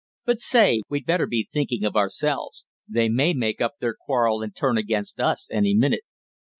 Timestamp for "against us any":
4.79-5.75